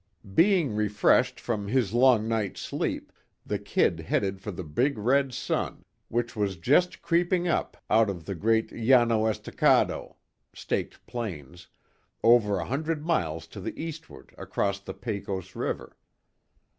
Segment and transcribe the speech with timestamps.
[0.33, 3.11] Being refreshed from his long night's sleep,
[3.45, 8.25] the "Kid" headed for the big red sun, which was just creeping up out of
[8.25, 10.15] the great "Llano Estacado,"
[10.55, 11.67] (Staked Plains),
[12.23, 15.95] over a hundred miles to the eastward, across the Pecos river.